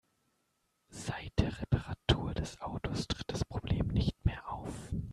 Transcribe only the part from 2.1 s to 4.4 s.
des Autos tritt das Problem nicht